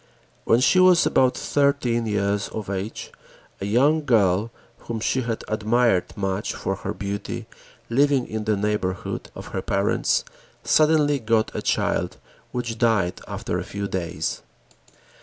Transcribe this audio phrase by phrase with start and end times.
[0.45, 3.11] When she was about thirteen years of age,
[3.59, 7.45] a young girl whom she had admired much for her beauty,
[7.87, 10.25] living in the neighborhood of her parents,
[10.63, 12.17] suddenly got a child
[12.51, 14.41] which died after a few days.